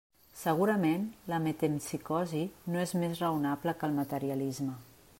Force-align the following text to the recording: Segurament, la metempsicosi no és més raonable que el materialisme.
Segurament, 0.43 1.03
la 1.33 1.39
metempsicosi 1.43 2.43
no 2.75 2.83
és 2.87 2.97
més 3.05 3.25
raonable 3.25 3.77
que 3.81 3.91
el 3.93 3.99
materialisme. 4.03 4.79